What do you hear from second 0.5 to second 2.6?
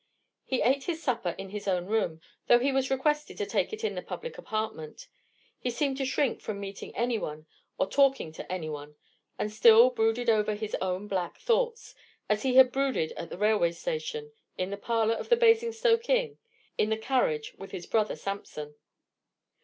ate his supper in his own room, though